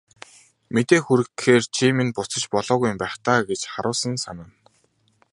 Мэдээ 0.73 1.01
хүргэхээр 1.03 1.63
чи 1.75 1.85
минь 1.97 2.13
буцаж 2.15 2.43
болоогүй 2.53 2.87
юм 2.91 2.97
байх 3.01 3.15
даа 3.25 3.39
гэж 3.49 3.61
харуусан 3.73 4.13
санана. 4.23 4.53